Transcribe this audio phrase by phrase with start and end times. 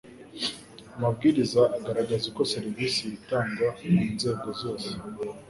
[0.95, 4.89] Amabwiriza agaragaza uko serivisi zitangwa mu nzego zose